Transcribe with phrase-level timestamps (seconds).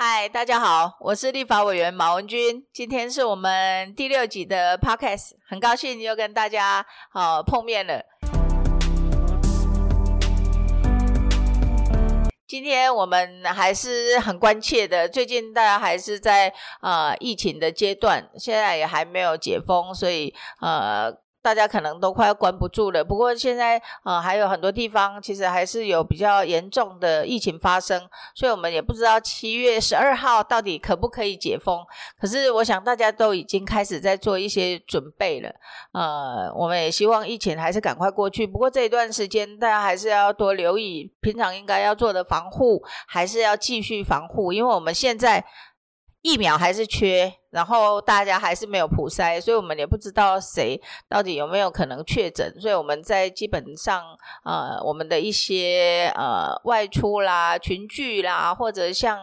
[0.00, 2.64] 嗨，大家好，我是立法委员马文君。
[2.72, 8.00] 今天是我们第六集的 podcast，很高兴又跟大家呃碰面了。
[12.46, 21.12] 今天我们还是很关切的，最近大家还是在呃疫情的阶段，现在也还没有解封，所以呃。
[21.48, 27.98] 大家可能都快要关不住了，不过现在呃还有很多地方其实还是有比较严重的疫情发生，
[28.34, 31.80] 所以我们也不知道七月十二号到底可不可以解封。
[32.20, 35.48] 可是我想大家都已经开始在做一些准备了，
[35.92, 38.46] 呃，我们也希望疫情还是赶快过去。
[38.46, 45.42] 不过这一段时间大家还是要多留意平常应该要做的防护，还是要继续防护，因为我们现在。
[46.20, 52.54] 疫苗还是缺，然后大家还是没有普筛，所以我们也不知道谁到底有没有可能确诊。
[52.60, 54.02] 所以我们在基本上，
[54.44, 59.18] 呃，我们的一些呃外出啦、群聚啦，或者像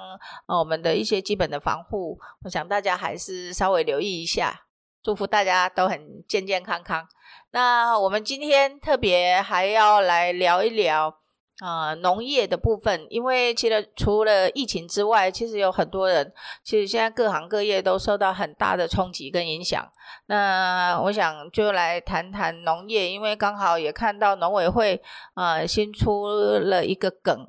[0.47, 4.61] 呃我们的一些基本的防护，我想大家还是稍微留意一下。
[5.03, 7.07] 祝福大家都很健健康康。
[7.51, 11.24] 那我们今天特别还要来聊一聊。
[11.59, 19.89] 啊，农业的部分，因为其实除了疫情之外，其实有很多人，其实现在各行各业都受到很大的冲击跟影响。
[20.25, 25.01] 那我想就来谈谈农业，因为刚好也看到农委会
[25.35, 27.47] 啊新出了一个梗，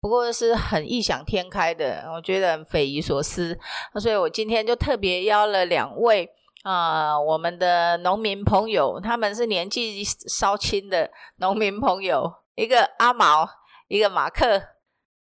[0.00, 3.56] 不过是很异想天开的，我觉得匪夷所思。
[4.00, 6.28] 所以我今天就特别邀了两位
[6.64, 12.32] 啊，我们的农民朋友，他们是年纪稍轻的农民朋友。
[12.58, 13.48] 一个阿毛，
[13.86, 14.60] 一个马克，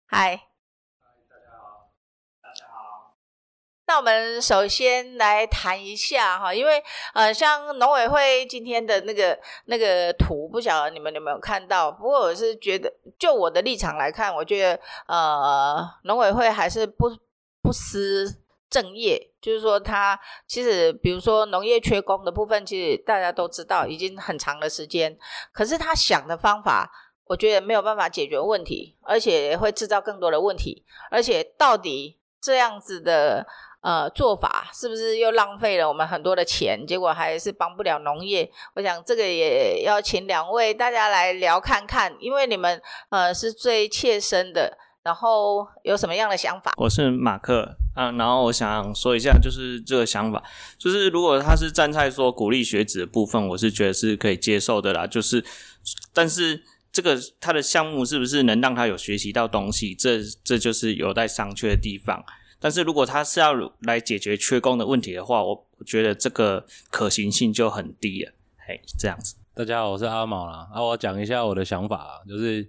[0.06, 0.48] 嗨，
[1.28, 1.90] 大家好，
[2.42, 3.14] 大家好。
[3.86, 11.92] 那我们首先来谈一下哈，因为呃，像农委会今天的那个那个图，不晓得你们有没有看到？
[11.92, 17.10] 不过我是觉得，就我的立场来看，我觉得呃，农委会还是不
[17.60, 18.40] 不思
[18.70, 25.18] 正业，就是说，他其实比如说农业缺工的部分，其实大家都知道，已经很长的时间，
[25.52, 26.90] 可是他想的方法。
[27.26, 30.84] 我觉得没有办法解决问题，而且会制造更多的问题。
[31.10, 33.44] 而且到底这样子的
[33.80, 36.86] 呃做法，是不是又浪费了我们很多的钱？
[36.86, 38.48] 结果还是帮不了农业。
[38.74, 46.72] 我想这个也要请两位大家来聊看看，因为你们呃是最切身的，然后有什么样的想法？
[46.76, 50.40] 我是马克啊，然后我想说一下，就是这个想法，
[50.78, 55.08] 就是如果他是站在说鼓励学子的部分，我是觉得是可以接受的啦。
[55.08, 55.44] 就是，
[56.14, 56.62] 但是。
[56.96, 59.94] 这个他的项目是不是能让他有学习到东西？
[59.94, 62.24] 这这就是有待商榷的地方。
[62.58, 68.32] 但是如果他是要来解决缺工的问题的话，我我觉得这个可行性就很低了。
[68.66, 69.34] 嘿，这样子。
[69.52, 70.66] 大家好，我是阿毛啦。
[70.72, 72.66] 啊，我讲一下我的想法啊，就是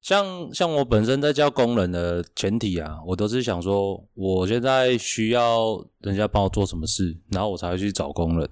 [0.00, 8.50] 像像我本身在教工人的前提啊，我都是想说，我现在需要人家帮我做什么事，然后我才会去找工人。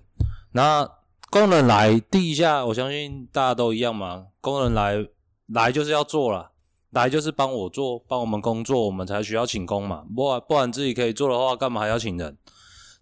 [0.52, 0.88] 那
[1.30, 4.26] 工人来第一下，我相信大家都一样嘛。
[4.40, 5.06] 工人来
[5.46, 6.50] 来就是要做了，
[6.90, 10.02] 来就是帮我做，帮我们工作，我们才需要请工嘛。
[10.14, 12.36] 不然不然自己可以做的话，干嘛还要请人？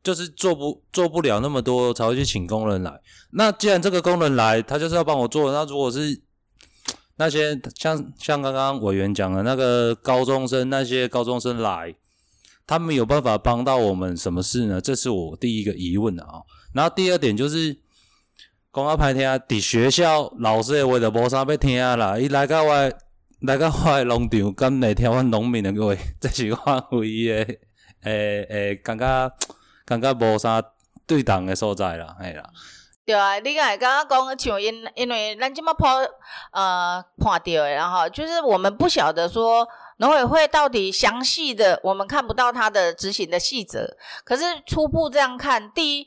[0.02, 3.00] 就是做不做不了那么多，才会去请工人来。
[3.30, 5.50] 那既然这个工人来，他就是要帮我做。
[5.50, 6.20] 那如果是
[7.16, 11.94] 那些像像刚刚委员讲的那个高中生，那些高中生来，
[12.66, 14.82] 他们有办法帮到我们什么事呢？
[14.82, 16.42] 这是我第一个疑问啊。
[16.74, 17.78] 然后第二点就是。
[18.70, 22.18] 讲较歹听，伫学校老师的话就无啥要听啦。
[22.18, 22.74] 伊来到我
[23.40, 27.34] 来到我的农场，敢会听阮农民的话，这是我唯一的
[28.02, 29.32] 诶诶，感觉
[29.86, 30.62] 感觉无啥
[31.06, 32.44] 对等的所在啦，系啦。
[33.06, 35.88] 对啊，你刚刚刚讲像因因为咱即么破
[36.52, 43.96] 呃看到的，然后就是我们不晓得说农委会到底详细的，我们看不到它的执行的细则。
[44.24, 46.06] 可是初步这样看，第一。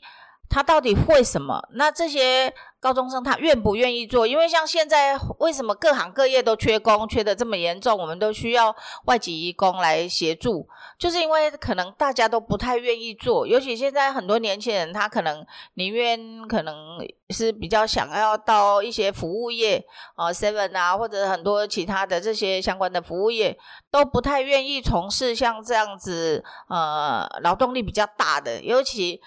[0.52, 1.66] 他到底会什么？
[1.72, 4.26] 那这些高中生他愿不愿意做？
[4.26, 8.76] 因为像现在为什么各行各业都缺工，缺的这么严重，我们都需要
[9.06, 10.68] 外籍义工来协助，
[10.98, 15.42] 就是因为可能大家都不太愿意做，尤其现在很多年轻人他可能
[15.74, 16.98] 宁愿可能
[17.30, 19.82] 是比较想要到一些服务业
[20.16, 23.56] 啊，seven 啊，或者很多其他的这些相关的服务业，
[23.90, 29.18] 都不太愿意从事像这样子呃劳动力比较大的，尤其。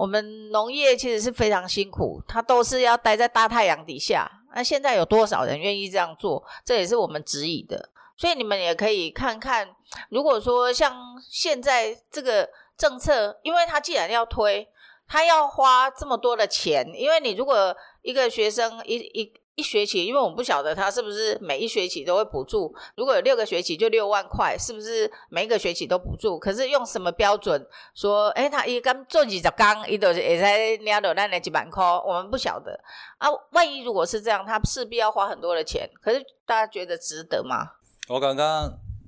[0.00, 4.30] 我们农业其实是非常辛苦，它都是要待在大太阳底下。
[4.54, 6.42] 那现在有多少人愿意这样做？
[6.64, 7.90] 这也是我们质疑的。
[8.16, 9.68] 所以你们也可以看看，
[10.08, 12.48] 如果说像现在这个
[12.78, 14.66] 政策，因为他既然要推，
[15.06, 22.74] 他要花这么多的钱，因为你如果一个学生一一一学期，因为我们不晓得他是不是每一学期都会补助。
[22.96, 26.38] 如果有六个学期就六万块，是不是每一个学期都补助？
[26.38, 28.28] 可是用什么标准说？
[28.30, 32.72] 哎，他一刚做几十缸，一都也才拿到那那几万块，我们不晓得
[33.18, 33.28] 啊。
[33.52, 35.90] 万一如果是这样，他势必要花很多的钱。
[36.00, 37.72] 可是大家觉得值得吗？
[38.08, 38.64] 我刚刚，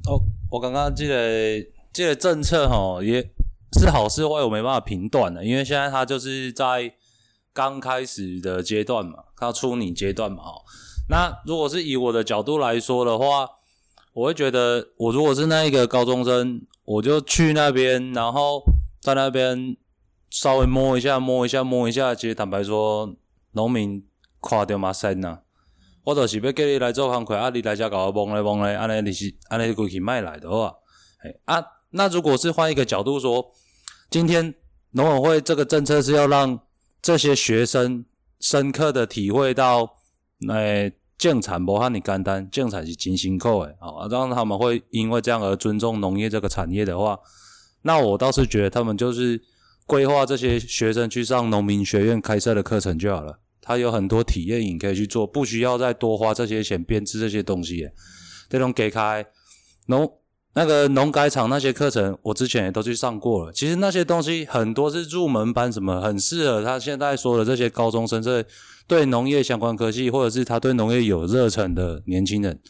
[0.07, 3.23] 哦，我刚刚记得这个政策哈，也
[3.81, 6.93] 是好是坏，我没办法评断的，因为现在他就是在。
[7.55, 10.63] 刚开始的阶段嘛，到初拟阶段嘛，哦，
[11.09, 13.49] 那如果是以我的角度来说的话，
[14.13, 18.63] 我会觉得，我如果是那一个高中生，我就去那边，然后
[19.01, 19.77] 在那边
[20.31, 22.15] 稍微摸一下，摸一下，摸一下。
[22.15, 23.13] 其实坦白说，
[23.51, 24.07] 农民
[24.41, 25.41] 看到嘛神呐，
[26.05, 30.73] 我就是要叫你来做工课，啊，你来遮搞我摸来摸来，安尼你是安尼过去卖来的话，
[31.25, 33.53] 哎啊，那如果是换一个角度说，
[34.09, 34.55] 今天
[34.93, 36.61] 农委会这个政策是要让
[37.01, 38.05] 这些学生
[38.43, 39.89] 深刻的体会到，
[40.49, 47.19] 诶，种产不和你干单，种产是真辛苦诶，啊，让他们会因为这样而尊重农业这个产业的话，
[47.83, 49.41] 那我倒是觉得他们就是
[49.87, 57.89] 规划这些学生去上农民学院开设的课程就好了，他有很多体验营可以去做，不需要再多花这些钱编织这些东西，
[58.51, 59.25] 这种给开
[59.87, 60.13] 农。
[60.55, 63.53] 那个农改场那些课程，我之前也都去上过了。
[63.53, 68.45] 其实那些东西很多是入门班，什么很适合他现在说的这些高中生，这
[68.87, 72.61] 对农业相关科技，或者是他对农业有热忱的年轻人，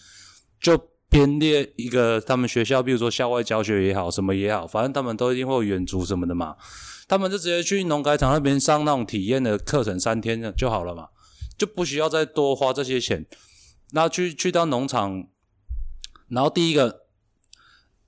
[0.60, 0.78] 就
[1.10, 6.54] 编列一个他们学校，比如说校外教学也好，什么也好，反正他们都一定会有远足什么的嘛。
[7.08, 11.08] 他们就直接去农改场那边上那种体验的课程，三天就好了嘛，
[11.58, 13.26] 就不需要再多花这些钱。
[13.90, 15.26] 那去去到农场，
[16.28, 17.01] 然后第一个。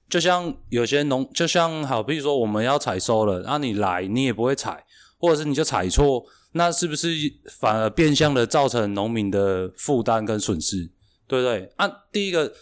[0.08, 4.84] 就像有些农，就像好，比如说我们要采收了，那你来你也不会采，
[5.18, 7.08] 或者是你就采错，那是不是
[7.58, 10.88] 反而变相的造成农民的负担跟损失，
[11.26, 11.72] 对不对？
[11.76, 12.52] 啊，第一个，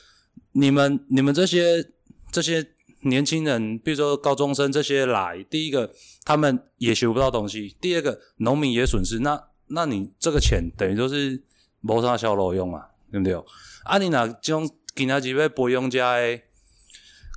[0.52, 1.84] 你们你们这些
[2.30, 2.66] 这些
[3.00, 5.92] 年轻人，比如说高中生这些来，第一个
[6.24, 11.42] 他们也学不到东西，第二个农民也损失，那那你这个钱等于就是
[11.80, 13.34] 谋啥小路用嘛，对不对？
[13.84, 16.44] 啊，你哪种今仔日要培养家诶？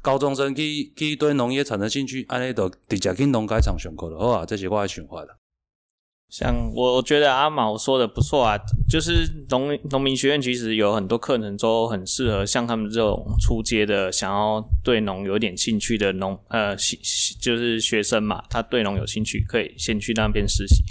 [0.06, 5.36] 高中生去去对农业产生兴趣，安尼都直接去农改场上课了，好啊，这些我还循环了。
[6.30, 8.56] 像我觉得阿毛说的不错啊，
[8.88, 16.76] 就是农农民学院其实有很多课程都很适合像他们这种初阶的，想要对农有点兴趣的农呃，
[17.42, 20.84] 就是学生嘛，他对农有兴趣，可以先去那边实习。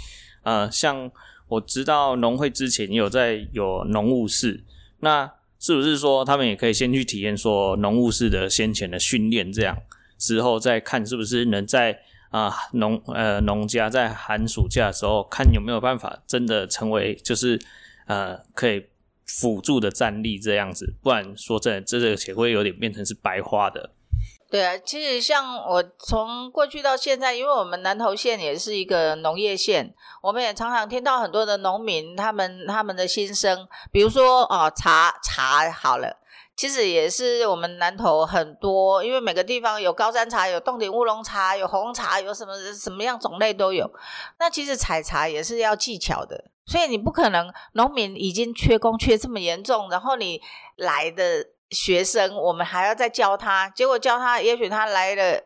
[0.43, 1.09] 呃，像
[1.47, 4.65] 我知道农会之前有在有农务室，
[4.99, 5.31] 那。
[5.65, 9.75] 是不是说他们也可以先去体验说农务式的先前的训练，这样
[10.19, 17.59] 之后再看是不是能在啊农呃农家在寒暑假的时候看有没有办法真的成为就是
[18.05, 18.85] 呃可以
[19.25, 23.89] 辅助的战力这样子，不然说真的这个钱会有点变成是白花的。
[24.47, 36.15] 对啊，其实像我从过去到现在，因为我们南投县也是一个农业县，我们也常常听到很多的农民他们他们的心声，比如说哦茶茶好了，
[36.55, 43.91] 其实也是我们南投很多，因为每个地方有高山茶、有洞顶乌龙茶、有红茶，有什么什么样种类都有。
[44.39, 50.39] 那其实采茶也是要技巧的，所以你不可能农民已经缺工缺这么严重，然后你
[50.77, 51.47] 来的。
[51.69, 55.43] 学生，我们还要再教他，结果教他，也许他来了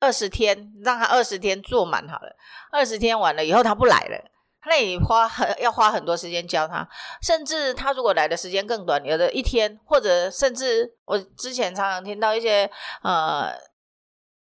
[0.00, 2.36] 二十天，让他二十天做满好了，
[2.70, 4.30] 二十天完了以后他不来了，
[4.66, 6.88] 那你花很要花很多时间教他，
[7.20, 12.70] 甚至他如果来的时间更短，有的一天，或者甚至我之前常常听到一些
[13.02, 13.52] 呃，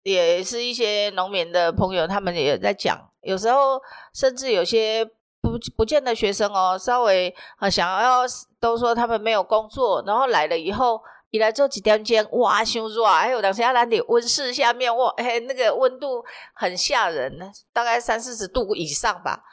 [0.02, 3.80] 也是一些农民的朋友，他们也在讲，有时候
[4.12, 5.08] 甚至有些。
[5.44, 8.22] 不不见得学生哦，稍微啊想要
[8.64, 17.38] 都说他们没有工作，然后来了以后，一来做几天间，哇，胸热，还有当时在那温室下面，哇，哎，那个温度很吓人，
[17.74, 19.44] 大概三四十度以上吧，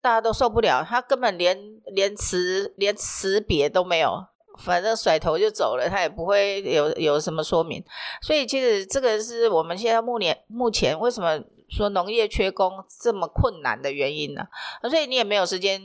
[0.00, 1.54] 大家都受不了，他根本连
[1.88, 4.24] 连辞连辞别都没有，
[4.58, 7.84] 反正甩头就走了，他也不会有有什么说明，
[8.22, 11.38] 所以其实这个是我们现在目前目前为什么。
[11.68, 14.46] 说农业缺工这么困难的原因呢？
[14.88, 15.80] 所以你也没有时间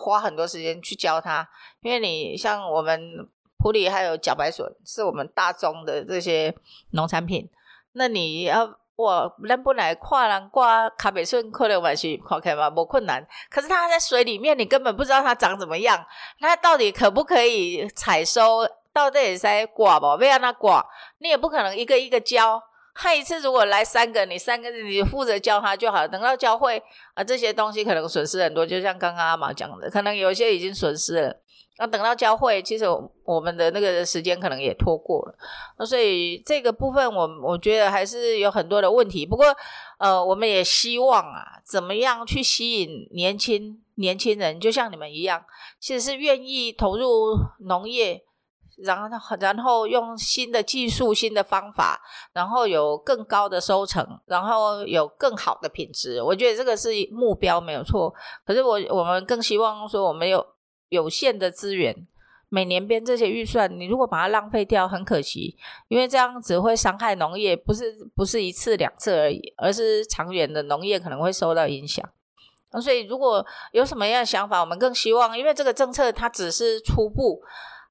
[0.00, 1.48] 花很多时间去教他，
[1.82, 6.54] 因为你像我们普里还有茭白笋，是我们大宗的这些
[6.92, 7.48] 农产品。
[7.92, 12.70] 那你要我能不能跨栏挂卡北顺可能完是 OK 吗？
[12.70, 13.26] 不困难。
[13.50, 16.06] 可是它在水里面，你根本不知道它长怎么样，
[16.40, 18.68] 它到底可不可以采收？
[18.92, 20.06] 到底在挂不？
[20.16, 20.84] 为让它挂，
[21.18, 22.62] 你也不可能一个一个教。
[23.00, 26.06] 他一次如果来三个，你三个你负责教他就好。
[26.06, 26.82] 等到教会
[27.14, 31.36] 啊，这些东西可能损失很多，就像刚刚阿毛讲的，可能有些已经损失了。
[31.78, 32.86] 那等到教会，其实
[33.22, 35.34] 我们的那个时间可能也拖过了。
[35.78, 39.24] 那所以这个部分，我我觉得还是有很多的问题。
[39.24, 39.46] 不过，
[39.98, 45.44] 呃，我们也希望啊，怎么样去吸引年轻年轻人，就像你们一样，
[45.78, 48.24] 其实是愿意投入农业。
[48.80, 52.00] 然后，然后用新的技术、新的方法，
[52.32, 56.22] 然后有更高的收成，然后有更好的品质。
[56.22, 58.14] 我觉得这个是目标没有错。
[58.46, 60.46] 可是我我们更希望说，我们有
[60.90, 62.06] 有限的资源，
[62.48, 65.56] 每年编这些预算，你如果把它浪费掉，很可惜，
[65.88, 72.08] 因为这样只会伤害农业，不是不是一次两次而已，而是长远的农业可能会受到影响。
[72.80, 77.42] 所以，如果有什么样的想法，我们更希望，因为这个政策它只是初步。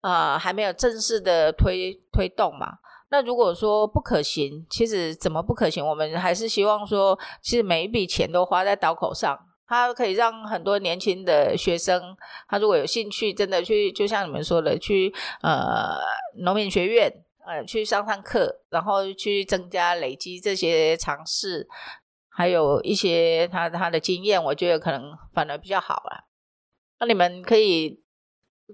[0.02, 2.78] 啊，还没有正式的推推动嘛？
[3.10, 5.86] 那如果说不可行，其实怎么不可行？
[5.86, 12.16] 我们还是希望说，其实每一笔钱都花在刀口上，它可以让很多年轻的学生，
[12.50, 15.98] 他如果有兴趣，真的去，就像你们说的，去呃
[16.44, 17.10] 农民学院，
[17.46, 21.66] 呃去上上课，然后去增加累积这些尝试，
[22.30, 26.28] 还有一些他他的经验，我觉得可能反而比较好啊。
[27.00, 28.02] 那你们可以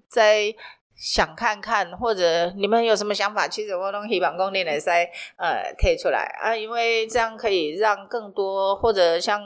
[0.10, 0.56] 在。
[0.96, 3.48] 想看看，或者你们有什么想法？
[3.48, 5.04] 其实我都希望公你来塞
[5.38, 9.42] 呃贴出来啊，因为这样可以让更多或者像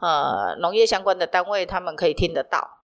[0.00, 2.82] 呃农业相关的单位，他们可以听得到。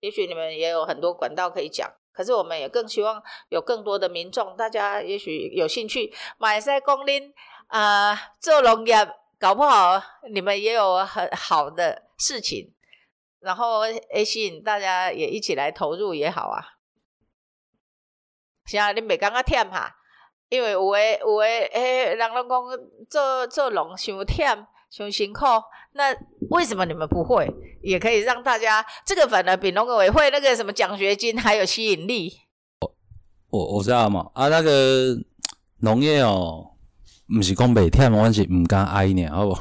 [0.00, 7.34] 也许你们也有很多管道可以讲，可是我们也更希望有更多的民众，大家也许有兴趣买塞公林
[7.66, 8.94] 啊做农业，
[9.38, 10.00] 搞不好
[10.32, 12.72] 你们也有很好的事情，
[13.40, 13.82] 然后
[14.14, 16.79] 也吸引大家也一起来投入也好啊。
[18.70, 19.92] 是啊你袂感觉忝哈？
[20.48, 22.60] 因为有诶有诶，诶，人拢讲
[23.08, 25.44] 做做农伤忝、伤辛苦。
[25.94, 26.14] 那
[26.50, 27.48] 为什么你们不会？
[27.82, 32.32] 也可以让大家这个反而比农委会那个什么奖学金还有吸引力。
[33.48, 35.16] 我我知道嘛，啊，那个
[35.78, 36.70] 农业哦，
[37.36, 39.58] 毋是讲袂忝，我是毋敢爱呢，好无？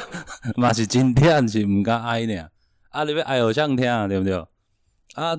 [0.60, 2.48] 嘛是真忝，是毋敢爱呢。
[2.90, 4.36] 啊，你要爱好像听，对不对？
[5.14, 5.34] 啊。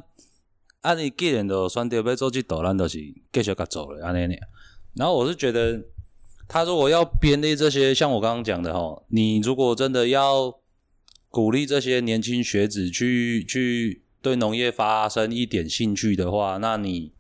[0.81, 2.97] 啊，你既然都选择要做这道，咱就是
[3.31, 4.35] 继续甲做了安尼呢。
[4.95, 5.79] 然后我是觉得，
[6.47, 10.59] 他如果要编列这些，像我刚刚讲的吼，你如果真的要
[11.29, 17.13] 鼓励这些年轻学子去去对农业发生一点兴趣的话，那你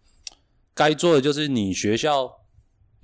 [0.73, 2.39] 该做的就是你学校，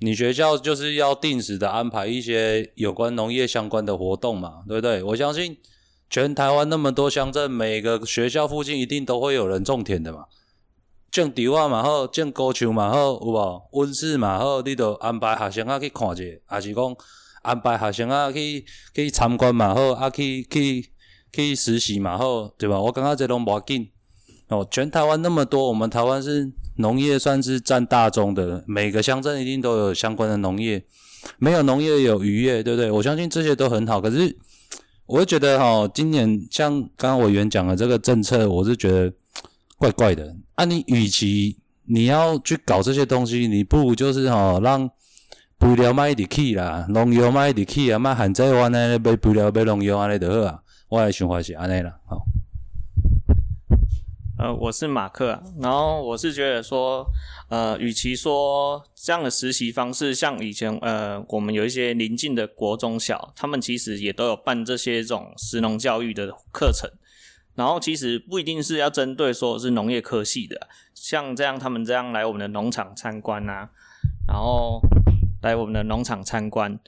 [0.00, 5.02] 你学校就是要定时的安排一些有关农业相关的活动嘛，对不对？
[5.04, 5.56] 我相信
[6.10, 10.24] 全台湾那么多乡镇，每个学校附近一定都会有人种田的嘛。
[11.10, 13.62] 种稻啊嘛好，种高树嘛好，有无？
[13.72, 16.96] 温室嘛好，你著安排学生啊去看者，还是讲
[17.42, 20.90] 安排学生啊去去参观嘛好，啊去去
[21.32, 22.78] 去实习嘛好，对吧？
[22.78, 23.88] 我感觉这拢无要紧。
[24.48, 30.84] 哦，全台湾那么多，我们台湾是农业算是占大宗的，每个乡镇一定都有相关的农业，
[31.38, 32.90] 没有农业有渔业，对不对？
[32.90, 34.00] 我相信这些都很好。
[34.00, 34.36] 可是，
[35.06, 39.10] 我会觉得哈，今年像刚刚委员讲的这个政策，我是觉得。
[39.78, 40.64] 怪怪的啊！
[40.64, 44.90] 你与其你要去搞这些东西，你不如就是吼让
[45.58, 50.62] 肥料卖得起啦，农药卖得起啊，卖限制湾呢买肥料买农药安尼就好啊。
[50.88, 52.26] 我的想法是安尼啦，好。
[54.38, 57.04] 呃，我是马克，然后我是觉得说，
[57.48, 66.88] 呃，与其说这样的实习方式，像以前呃，我们有一些邻近的国中小，他们其实也都有办这些种实农教育的课程。
[67.58, 73.68] 然后其实不一定是要针对说是农业科系的，像这样他们这样来我们的农场参观啊，
[74.28, 74.80] 然后
[75.42, 76.78] 来我们的农场参观，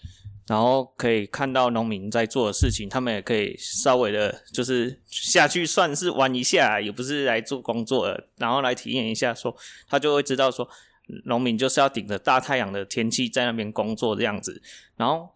[0.47, 9.57] 然后可以看到农民在做的事情，他们也可以稍微的，就是下去算是玩一下，也不是来做工作的，然后来体验一下，说
[9.89, 10.69] 他就会知道说
[11.25, 14.63] 农民就是要顶着大太阳的天气在那边工作这样子，
[14.97, 15.31] 然后。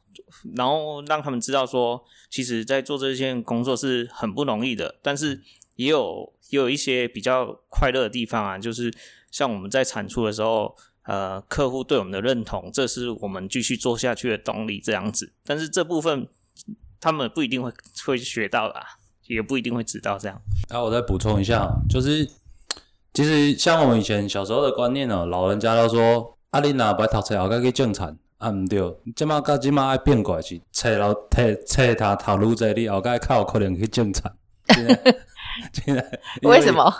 [0.54, 5.42] 然后让他们知道说，其实，在做这件工作是很不容易的，但是
[5.76, 8.92] 也有也有一些比较快乐的地方啊，就是
[9.30, 15.32] 像我们在产出的时候，呃，客户对我们的认同，这是我们继续做下去的动力，这样子。
[15.44, 16.28] 但是这部分
[17.00, 17.72] 他们不一定会
[18.06, 18.84] 会学到啦，
[19.26, 20.40] 也不一定会知道这样。
[20.68, 22.28] 然后我再补充一下，就是
[23.12, 28.18] 其实像我们以前小时候的观念哦，老人家都说，阿丽娜白读册后该去种田。
[28.44, 28.78] 啊，毋对，
[29.16, 34.30] 即马甲即马爱变过来是，册老册册他头愈济，你后盖较有可能去种田。
[35.72, 36.20] 真的？
[36.48, 36.92] 为什么？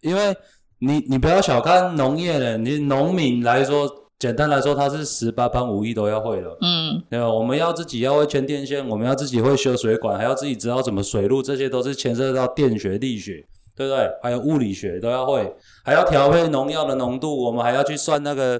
[0.00, 0.34] 因为
[0.78, 3.86] 你你不要小看农业了，你农民来说，
[4.18, 6.56] 简单来说，他是十八般武艺都要会的。
[6.62, 7.28] 嗯对吧？
[7.28, 13.44] 我们要自己要会牵电线，我们要自己会修水管，还要自己知道怎么水路，这些都是牵涉到电学、力学，
[13.76, 14.10] 对不对？
[14.22, 15.54] 还有物理学都要会，
[15.84, 18.58] 还要调配农药的浓度，我们还要去算那个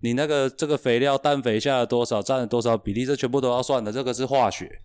[0.00, 4.80] 你那个这个肥料氮肥下了多少，占了多少比例，这全部都要算的，这个是化学，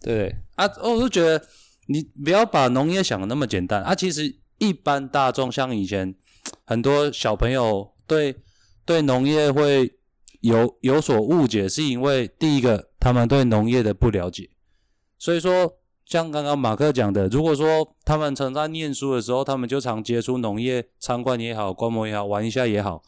[0.00, 0.34] 对？
[0.54, 1.42] 啊，我就觉得
[1.86, 3.82] 你不要把农业想的那么简单。
[3.82, 6.14] 啊，其实一般大众像以前
[6.64, 8.36] 很多小朋友对
[8.84, 9.92] 对农业会
[10.40, 14.48] 有有所误解，是因为第一个他们对农业的不了解，
[15.18, 23.02] 所以说像刚刚马克讲的，如果说他们曾在念书的时候，他们就常接触农业参观也好，观摩也好，玩一下也好，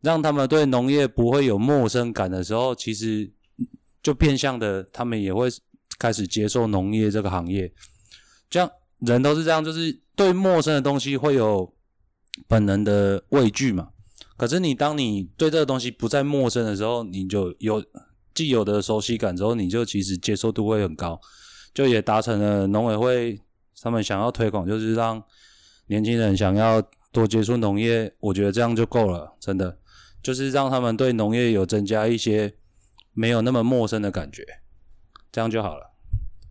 [0.00, 3.30] 让他们对农业不会有陌生感的时候，其实
[4.02, 5.48] 就变相的他们也会
[5.98, 7.72] 开始接受农业这个行业。
[8.48, 11.74] 这样人都是这样，就是对陌生的东西会有
[12.46, 13.88] 本能的畏惧嘛。
[14.36, 17.84] 可是你当你对这个东西不再陌生的时候，你就有
[18.32, 21.20] 既有的熟悉感之后，你就其实接受度会很高，
[21.74, 23.40] 就也达成了农委会
[23.82, 25.20] 他们想要推广，就是让
[25.88, 29.76] 年轻人想要多接触农业，我觉得这样就够了，真的
[30.28, 32.52] 就是让他们对农业有增加一些
[33.14, 34.44] 没有那么陌生的感觉，
[35.32, 35.90] 这样就好了。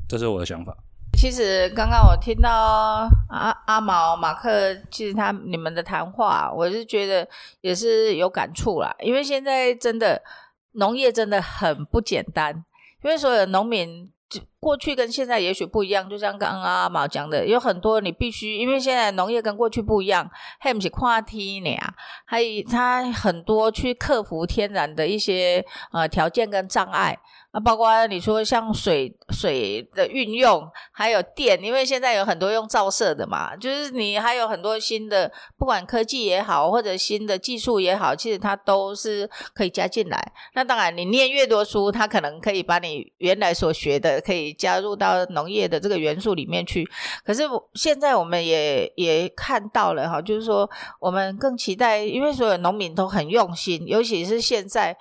[0.10, 0.76] 这是我的想法。
[1.14, 7.30] 其实刚刚我听到阿阿毛、马克，其实他你们的谈话，我是觉得
[7.62, 8.96] 也是有感触啦。
[9.00, 10.24] 因为现在真的
[10.72, 12.66] 农业真的很不简单，
[13.04, 21.78] 因为所有农民就过去跟现在也许不一样，就像刚刚阿毛讲的，有很多你必须，因为现在农业跟过去不一样，还不是跨梯呢，
[22.26, 27.18] 还有它很多去克服天然的一些呃条件跟障碍。
[27.52, 40.34] 啊，包括你说像水水的运用，还有电，因为现在有很多用照射的嘛，就是你还有很多新的，不管科技也好，或者新的技术也好，其实它都是可以加进来。
[40.56, 46.88] 那当然，你念越多书，它可能可以把你原来所学的，可以加入到农业的这个元素里面去。
[47.24, 47.44] 可是
[47.76, 54.98] 现在我们也也看到了哈，就是说我们更期待，因为所有农民都很用心，尤其是现在。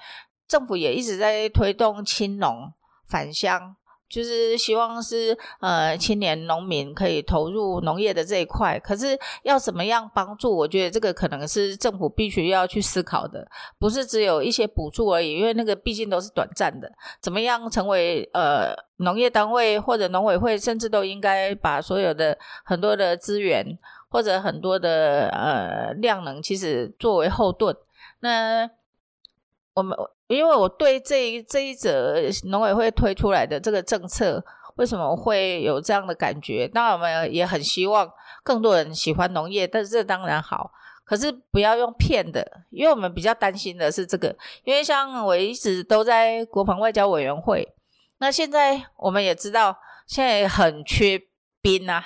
[0.49, 2.73] 政府也一直在推动青农
[3.09, 3.75] 返乡，
[4.09, 8.79] 就是希望是呃青年农民可以投入农业的这一块。
[8.79, 10.57] 可是要怎么样帮助？
[10.57, 13.47] 我觉得这个可能是政府必须要去思考的，
[13.79, 16.91] 不是只有一些补助而已，因为那个毕竟都是短暂的。
[17.21, 23.79] 怎么样成为呃农业单位或者农委会，甚至都应该把所有的很多的资源
[24.09, 27.77] 或者很多的呃量能，其实作为后盾。
[28.21, 28.71] 那
[29.75, 29.97] 我们。
[30.29, 36.69] 因为我对这一这一则农委会推出来的这个政策，为什么会有这样的感觉？
[36.75, 38.11] 那，我们也很希望
[38.43, 40.73] 更多人喜欢农业，但是这当然好，
[41.05, 44.35] 可是不要用骗的，因为我们比较担心的是这个。
[44.65, 47.73] 因为像我一直都在国防外交委员会，
[48.19, 51.23] 那现在我们也知道，现在很缺
[51.63, 52.05] 兵啊，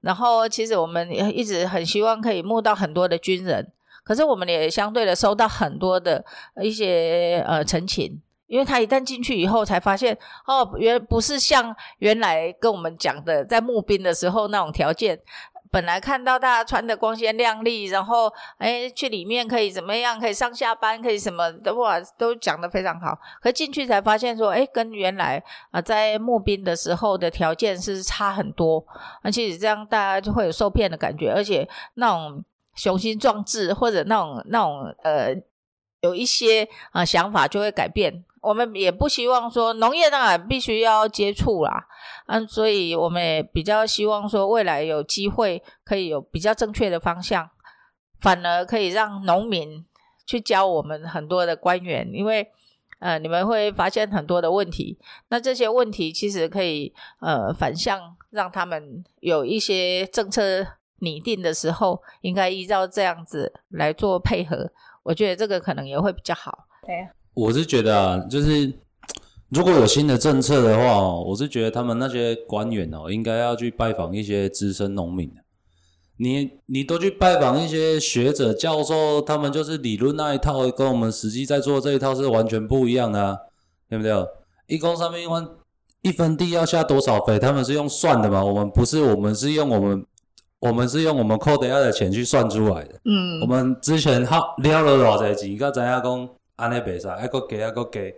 [0.00, 3.72] 然后其实我们一直很希望可以募到很多的军人。
[4.06, 6.24] 可是我们也相对的收到很多的
[6.62, 10.16] 一些呃陈情，因为他一旦进去以后，才发现
[10.46, 15.20] 哦，原不是像原来跟我们讲的在募兵的时候那种条件。
[15.68, 23.18] 本来看到大家穿的光鲜亮丽，然后哎去里面可以怎么样，可以上下班，可以什么的哇，都讲得非常好。
[23.42, 25.42] 可进去才发现说，哎，跟原来
[25.72, 28.82] 啊在募兵的时候的条件是差很多，
[29.22, 32.42] 而且这样大家就会有受骗的感觉，而且那种。
[32.76, 35.34] 雄心壮志或者那种那种呃，
[36.02, 38.24] 有一些啊想法就会改变。
[38.42, 41.88] 我们也不希望说农业当然必须要接触啦，
[42.26, 47.50] 嗯，所以我们也比较希望说未来有机会可以有比较正确的方向，
[48.20, 49.84] 反而可以让农民
[50.24, 52.48] 去教我们很多的官员，因为
[53.00, 54.96] 呃你们会发现很多的问题，
[55.30, 60.64] 那这些问题其实可以呃反向让他们有一些政策。
[61.00, 64.70] 拟定的时候，应该依照这样子来做配合，
[65.02, 66.66] 我觉得这个可能也会比较好。
[66.86, 68.72] 对，我是觉得啊，就是
[69.50, 75.30] 如果有新的政策的话哦，我是觉得他们那些官员哦，应该要去拜访一些资深农民。
[76.18, 83.38] 你你都去拜访一些学者教授，他们就是理论那一套，跟我们实际在做这一套是完全不一样的，啊
[83.90, 84.12] 对不对？
[84.66, 85.48] 一公上面一分
[86.00, 88.42] 一分地要下多少肥，他们是用算的嘛？
[88.42, 90.06] 我们不是，我们是用我们。
[90.60, 92.94] 我们是用我们扣的要的钱去算出来的。
[93.04, 98.14] 嗯，我们之前好了了多少钱，个知影讲安尼比赛，还个给还个给，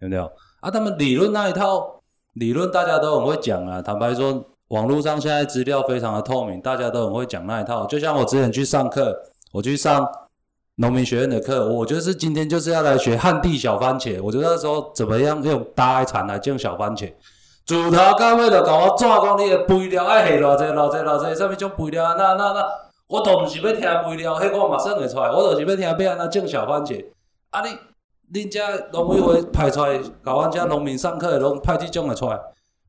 [0.00, 0.30] 有没有？
[0.60, 2.02] 啊，他们理论那一套
[2.34, 3.80] 理论大家都很会讲啊。
[3.80, 7.86] 坦白说，网络上现在资料非常的透明，大家都很会讲那一套。
[7.86, 9.16] 就像我之前去上课，
[9.52, 10.06] 我去上
[10.74, 14.22] 农民学院的课，我就是今天就是要来学旱地小番茄。
[14.22, 17.10] 我就那时候怎么样用大铲来种小番茄，
[17.68, 22.14] 自头到尾就甲我怎讲你的肥料爱下偌济偌济偌济，啥物种肥料啊？
[22.16, 22.66] 那那那，
[23.08, 27.04] 我都毋是要听肥料，迄我嘛算会出来，我就是要听要安怎种小番茄。
[27.50, 28.58] 啊你，恁遮
[28.90, 32.40] 农委会派出来，甲阮遮农民上课的拢派即种的出来。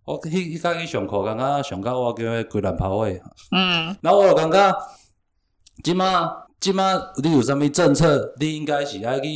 [0.06, 3.22] 我迄迄间去上课，感觉上到我叫迄规烂跑位。
[3.52, 4.78] 嗯，然后我就感觉，
[5.84, 9.28] 即马即马你有啥物政策，你应该是爱去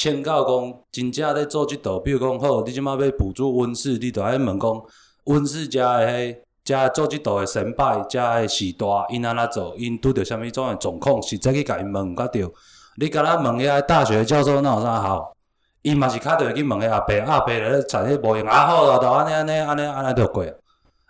[0.00, 4.82] 请教讲，真正咧做即道，比如讲好，你即马要补助温室，你着爱问讲，
[5.24, 12.50] 温室遮的迄遮做即道的成败，遮的时代，因安怎做，因拄着啥物种的状况，实际去甲因问甲着。
[12.96, 15.36] 你敢若问遐大学教授，哪有啥好？
[15.82, 20.42] 伊嘛是卡着会去问迄阿伯，阿伯咧产迄无用，啊好啊，着安尼安尼安尼安尼着过，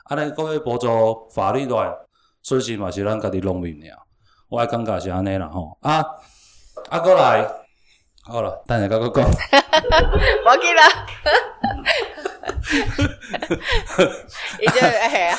[0.07, 1.93] 安尼各位补助法律来，
[2.43, 3.97] 损失嘛是咱家己农民尔。
[4.49, 6.05] 我爱感觉是安尼啦吼，啊
[6.89, 7.49] 啊过来，
[8.31, 9.29] 好了，等下甲我讲，
[10.47, 10.83] 无记啦，
[14.63, 15.37] 伊就哎呀，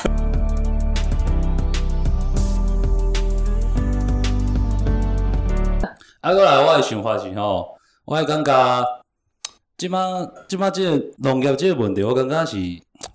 [6.19, 8.83] 啊过来，我的想法是吼，我爱感觉，
[9.77, 9.99] 即马
[10.49, 12.57] 即马即个农业即个问题，我感觉是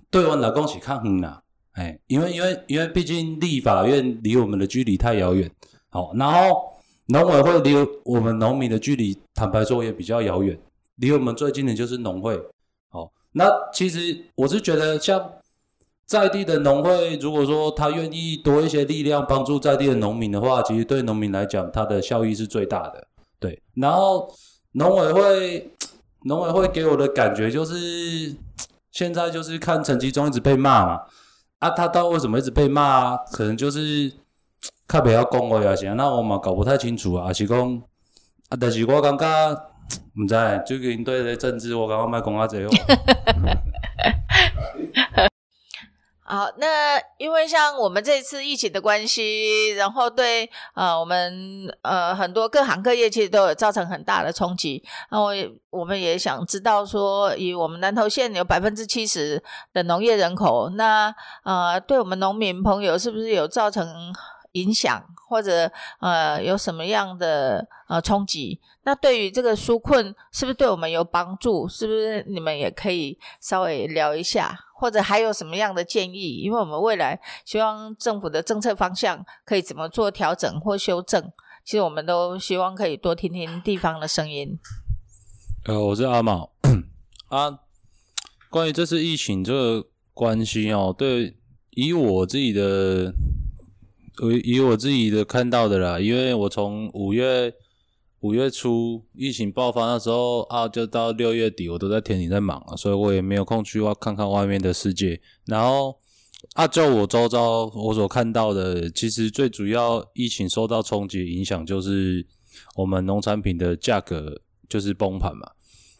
[0.09, 1.39] 对阮来讲是较远啦，
[1.73, 5.47] 哎，因为因为因为毕竟立法院离我们的距离太遥远，
[5.91, 6.73] 好，然后
[7.07, 7.73] 农委会离
[8.05, 10.59] 我们农民的距离，坦白说也比较遥远，
[10.95, 12.41] 离我们最近的就是农会，
[12.89, 15.31] 好，那其实我是觉得像。
[16.07, 23.05] 在地的农会，如果说他愿意多一些力量帮助在地的农民的话，其实对农民来讲，它的效益是最大的。
[23.41, 24.33] 对，然后
[24.71, 25.69] 农委会，
[26.23, 28.33] 农委会给我的感觉就是，
[28.89, 31.01] 现在就是看陈其中一直被骂嘛，
[31.59, 33.17] 啊，他到底为什么一直被骂？
[33.33, 34.09] 可能就是
[34.87, 37.81] 较不要讲话啊，是那我嘛搞不太清楚啊，是讲
[38.49, 39.25] 啊，但是我感觉，
[40.19, 42.69] 唔知道，就跟对的政治，我感觉卖讲啊这样。
[46.29, 54.83] 好，那因为像我们这次疫情的关系，然后对呃我们呃很多各行各业其实都有造成很大的冲击。
[55.09, 59.41] 那我也我们也想知道说，以我们南投县有百分之七十
[59.71, 61.15] 的农业人口，那
[61.45, 64.13] 呃对我们农民朋友是不是有造成
[64.61, 68.59] 影响，或者呃有什么样的呃冲击？
[68.83, 71.67] 那对于这个纾困，是不是对我们有帮助？
[71.67, 74.57] 是不是你们也可以稍微聊一下？
[74.79, 76.35] 或者还有什么样的建议？
[76.43, 81.31] 因为我们未来希望政府的政策方向可以怎么做调整或修正，
[81.65, 84.59] 其实我们都希望可以多听听地方的声音。
[85.65, 86.51] 呃，我是阿毛
[87.29, 87.59] 啊。
[88.49, 91.35] 关于这次疫情这个关系哦，对，
[91.71, 93.11] 以我自己的，
[94.31, 97.53] 以以我自己的看到的啦，因为我从五月
[98.21, 105.21] 五月初疫情爆发那时候啊，就到六月底，我都在田里在忙啊，所以我也没有空去外看看外面的世界。
[105.45, 105.95] 然后
[106.53, 112.25] 啊，就我周遭我所看到的，其实最主要疫情受到冲击影响，就是
[112.75, 115.51] 我们农产品的价格就是崩盘嘛。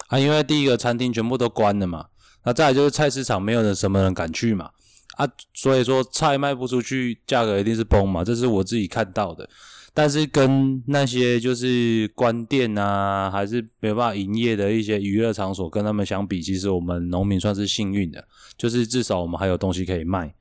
[0.08, 2.08] 啊，因为第一个餐厅全部都关了嘛，
[2.46, 4.72] 那再来就是菜市场没有人什么人敢去嘛，
[5.18, 9.50] 啊，所以说菜卖不出去，价格一定是崩嘛，这是我自己看到的。
[9.94, 18.24] 但是跟那些就是关店啊，还是没办法营业的一些娱乐场所，跟他们相比，其实我们农民算是幸运的，
[18.56, 20.32] 就是至少我们还有东西可以卖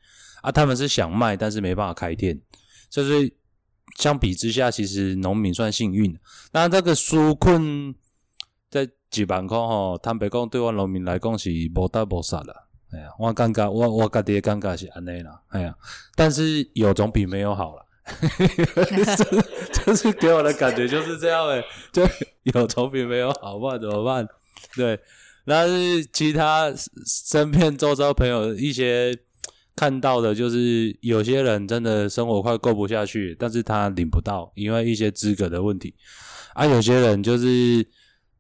[0.42, 0.52] 啊。
[0.52, 2.38] 他们是想卖，但是没办法开店，
[2.90, 3.32] 就是
[3.96, 6.14] 相比之下，其实农民算幸运。
[6.52, 7.94] 那这个纾困
[8.68, 12.65] 在几万块吼，坦白讲，对我农民来讲是无得无杀啦。
[12.96, 15.40] 哎呀，我感觉我我家己的感觉是安尼啦。
[15.48, 15.74] 哎呀，
[16.14, 17.82] 但是有总比没有好啦。
[19.16, 21.60] 就就是给我的感觉就是这样诶，
[21.92, 22.06] 就
[22.44, 24.24] 有总比没有好，不然怎么办？
[24.76, 24.96] 对，
[25.44, 26.72] 那是其他
[27.04, 29.12] 身边周遭朋友一些
[29.74, 35.92] 看到的，就是有些人真的生活快过不下去，但是他领不到，因为一些资格的问题
[36.54, 36.64] 啊。
[36.64, 37.84] 有些人就是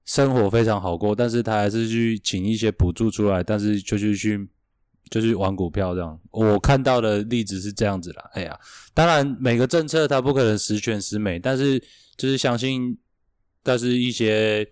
[0.06, 4.48] 生活非常好过，但是他还是去请一些补助出来，但是就去去。
[5.08, 8.28] 就是玩股票这样，我看到的例子是这样子啦。
[8.32, 8.58] 哎呀，
[8.92, 11.78] 当然每个政策它不可能十全十美，但是
[12.16, 12.98] 就是相信，
[13.62, 14.66] 但是一些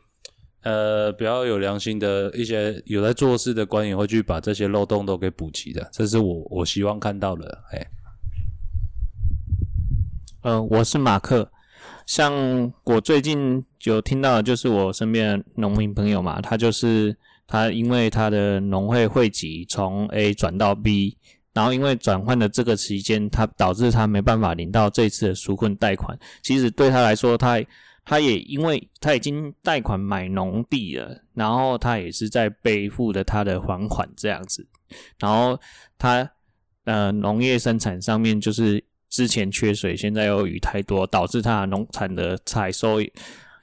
[0.65, 7.63] 呃比较有良心的一些有在做事的官员会去把这些漏洞都给补齐的，这是我我希望看到的。
[7.71, 7.87] 哎，
[10.43, 11.49] 嗯，我是马克。
[12.07, 21.17] 像我最近有听到就是我身边的农民朋友嘛，他就是他因为他的农会汇集从 A 转到 B，
[21.53, 26.19] 然后因为转换的这个期间，他导致他没办法领到这次的纾困贷款。
[26.43, 27.63] 其实对他来说，他
[28.05, 34.67] 他也因为他已经贷款买农地了，然后他也是在背负着他的还款这样子，
[35.19, 35.59] 然后
[35.97, 36.31] 他
[36.85, 38.83] 呃农业生产上面就是
[39.15, 42.97] 之前缺水，现在又雨太多，导致它农产的采收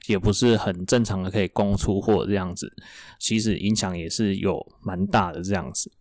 [0.06, 2.72] 也不是很正常的可以供出货这样子，
[3.18, 5.92] 其实影响也是有蛮大的这样子。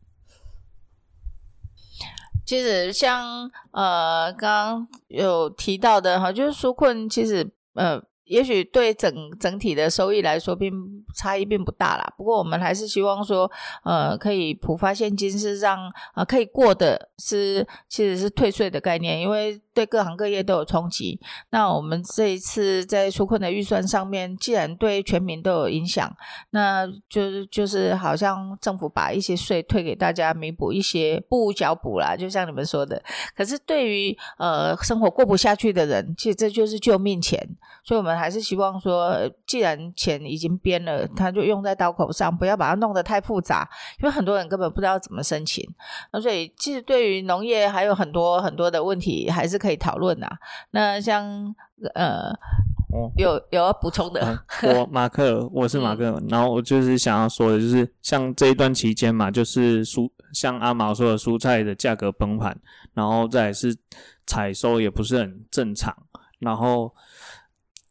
[2.46, 8.02] 其实像呃刚刚有提到的哈，就是纾困其实呃。
[8.32, 10.72] 也许对整整体的收益来说，并
[11.14, 12.14] 差异并不大啦。
[12.18, 13.52] 不过我们还是希望说，
[13.84, 15.78] 呃，可以普发现金，是让
[16.16, 21.20] 呃可以过的是其实是退税的概念，因为对各行各业都有冲击。
[21.50, 26.10] 那我们这一次在纾困的预算上面，既然对全民都有影响，
[26.52, 32.16] 那就是就是好像政府把一些税退给大家，弥补一些不无小补啦。
[32.16, 33.04] 就像你们说的，
[33.36, 37.38] 可是对于呃生活过不下去的人，其实这就是救命钱，
[37.84, 38.21] 所以我们。
[38.22, 43.68] 还是希望说，既然钱已经编了，他就用在刀口上，不要把它弄得太复杂，
[44.00, 45.68] 因为很多人根本不知道怎么申请。
[46.14, 50.30] 那所以，其实对于农业还有很多很多的问题，还是可以讨论的。
[50.70, 51.24] 那像
[51.96, 52.32] 呃，
[53.18, 62.56] 有有要补充的，我马克，我是 马克，然后我就是想要说的，就是像这一段期间嘛，就是蔬像阿毛说的，蔬菜的价格崩盘，
[62.94, 63.76] 然后再是
[64.28, 65.96] 采收也不是很正常，
[66.40, 66.94] 然后。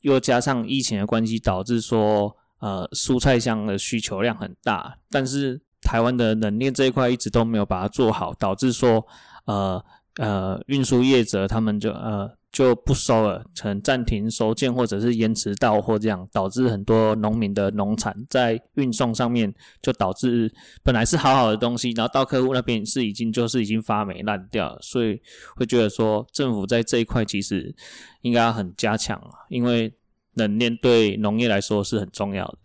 [0.03, 9.07] 又加上疫情的关系，导致说，呃，蔬菜箱的需求量很大，但是台湾的冷链这一块一直都没有把它做好，导致说，
[9.47, 9.83] 呃
[10.17, 25.21] 呃，运输业者他们就呃就不收了，可能暂停收件或者是延迟到货，这样导致很多农民的农产在运送上面就导致本来是好好的东西，然后到客户那边是已经就是已经发霉烂掉，所以
[25.57, 27.75] 会觉得说政府在这一块其实。
[28.23, 29.19] 应该很加强
[29.49, 29.91] 因为
[30.35, 32.59] 冷链对农业来说是很重要的。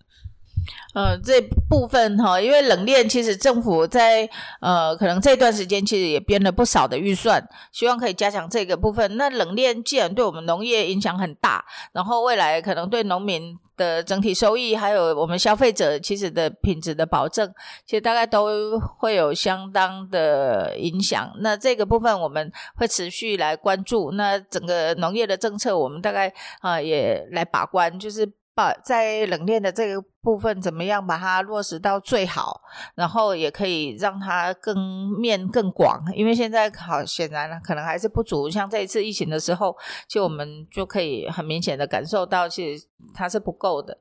[0.94, 4.28] 呃，这部分哈，因为冷链其实政府在
[4.62, 9.18] 呃，可能这段时间其实也编了不少的预算，希望可以加强这个部分。
[9.18, 17.54] 那冷链既然对我们农业影响很大，然后未来可能对农民的整体收益，还有我们消费者其实的品质的保证，
[17.86, 21.32] 其实大概都会有相当的影响。
[21.42, 24.12] 那这个部分我们会持续来关注。
[24.12, 28.32] 那整个农业的政策，我们大概啊也来把关，就是。
[28.56, 32.62] 把在冷链的这个部分怎么样把它落实到最好，
[32.96, 38.50] 然后也可以让它更面更广，因为现在好显然可能还是不足。
[38.50, 39.76] 像这一次疫情的时候，
[40.08, 43.96] 其实我们就可以很明显的感受到，其实它是不够的，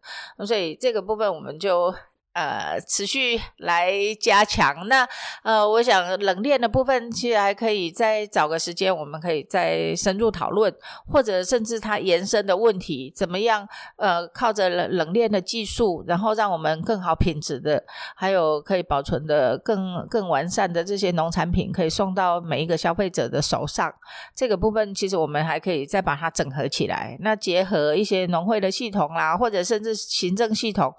[0.47, 1.93] 所以这个部分我们就。
[2.35, 4.89] 呃，持续来加强。
[4.89, 5.09] 那
[5.45, 10.75] 呃，我想冷链的部分其实还可以再找个时间，我们可以再深入讨论，
[11.07, 13.67] 或者甚至它延伸的问题怎么样？
[13.97, 17.85] 呃，靠着冷冷链的技术，然后让我们更好品质的，
[18.17, 23.95] 还有可以保存的更更完善的这些农产品，可以送到每一个消费者的手上。
[24.35, 27.17] 这个部分其实我们还可以再把它整合起来。
[27.21, 30.93] 那结合一些农会的系统啦，或者甚至行政系统。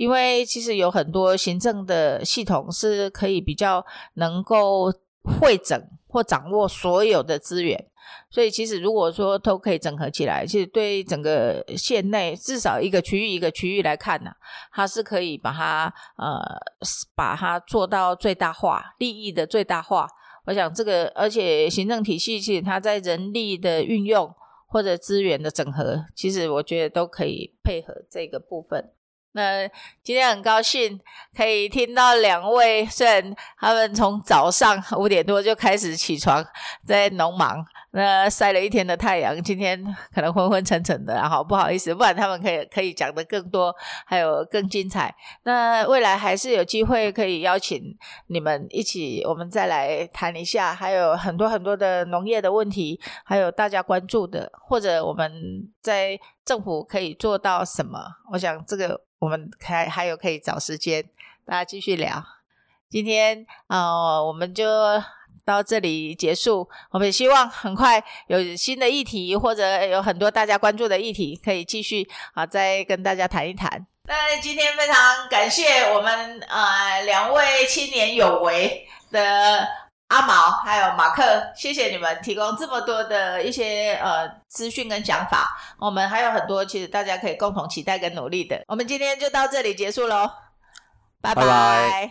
[0.00, 3.84] 因为其实有很多行政的系统是可以比较
[4.14, 4.90] 能够
[5.22, 7.86] 会整或掌握所有的资源，
[8.30, 14.30] 所以其实如果说都可以整合起来，其实对整个县内至少一个区域一个区域来看呢，
[14.72, 16.40] 它是可以把它呃
[17.14, 20.08] 把它做到最大化利益的最大化。
[20.46, 24.34] 我想这个，而且行政体系其实它在人力的运用
[24.66, 28.92] 或者资源的整合，其实我觉得都可以配合这个部分。
[29.32, 29.68] 那
[30.02, 30.98] 今天很高兴
[31.36, 36.44] 可以听到两位，虽然他们从早上五点多就开始起床
[36.86, 39.82] 在农忙，那晒了一天的太阳，今天
[40.14, 43.74] 可能昏昏沉沉的，然后不好意思，不然他们可以可以讲的更多，
[44.06, 45.14] 还有更精彩。
[45.42, 47.82] 那未来还是有机会可以邀请
[48.28, 55.32] 你们一起，我们再来谈一下，还有很多很多的农业的问题，还有大家关注的，或者我们
[55.82, 57.98] 在政府可以做到什么？
[58.32, 59.00] 我想这个。
[59.20, 61.04] 我们还还有可以找时间，
[61.44, 62.24] 大家继续聊。
[62.88, 64.64] 今天啊，我们就
[65.44, 66.68] 到这里结束。
[66.90, 73.86] 我们希望很快有新的议题，或者有很多大家关注的议题，可以继续啊，再跟大家谈一谈。
[74.04, 79.66] 那今天非常感谢我们呃两位青年有为的。
[80.10, 81.22] 阿毛还有马克，
[81.54, 88.60] 谢谢你们提供这么多的一些呃资讯跟想法，我们还有很多其实大家可以共同期待跟努力的。
[88.66, 90.28] 我们今天就到这里结束喽，
[91.22, 92.10] 拜拜。